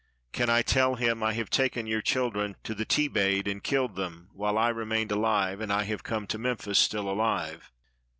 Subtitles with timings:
[0.31, 4.29] Can I tell him, 'I have taken your children to the Thebaid and killed them,
[4.33, 7.71] while I remained alive, and I have come to Memphis still alive?'"